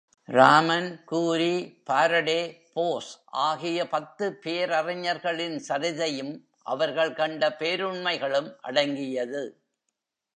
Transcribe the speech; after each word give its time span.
Raman, 0.29 1.03
Curie, 1.11 1.83
Faraday, 1.89 2.57
Bose 2.73 3.19
ஆகிய 3.25 3.87
பத்து 3.87 4.39
பேரறிஞர்களின் 4.45 5.61
சரிதையும் 5.69 6.33
அவர்கள் 6.63 7.13
கண்ட 7.13 7.49
பேருண்மைகளும் 7.49 8.55
அடங்கியது. 8.61 9.43